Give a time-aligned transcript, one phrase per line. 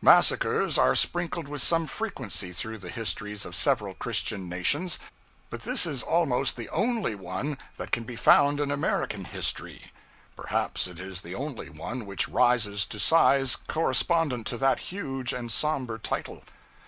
[0.00, 4.96] Massacres are sprinkled with some frequency through the histories of several Christian nations,
[5.50, 9.90] but this is almost the only one that can be found in American history;
[10.36, 15.32] perhaps it is the only one which rises to a size correspondent to that huge
[15.32, 16.44] and somber title.